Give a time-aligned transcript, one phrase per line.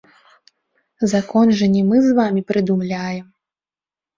[1.11, 3.25] Закон жа не мы з вамі прыдумляем.